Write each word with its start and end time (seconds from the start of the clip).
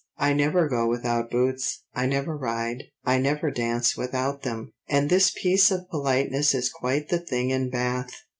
I 0.17 0.33
never 0.33 0.67
go 0.67 0.87
without 0.87 1.29
boots, 1.29 1.83
I 1.93 2.07
never 2.07 2.35
ride, 2.35 2.85
I 3.05 3.19
never 3.19 3.51
dance 3.51 3.95
without 3.95 4.41
them; 4.41 4.73
and 4.89 5.11
this 5.11 5.29
piece 5.29 5.69
of 5.69 5.87
politeness 5.91 6.55
is 6.55 6.69
quite 6.71 7.09
the 7.09 7.19
thing 7.19 7.51
in 7.51 7.69
Bath. 7.69 8.09